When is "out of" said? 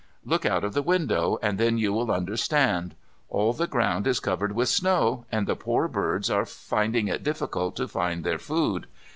0.47-0.73